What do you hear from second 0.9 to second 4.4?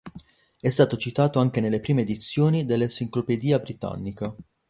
citato anche nelle prime edizioni dell'Encyclopædia Britannica.